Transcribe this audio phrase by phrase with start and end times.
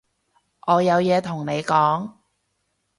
[0.65, 2.13] 我有嘢同你講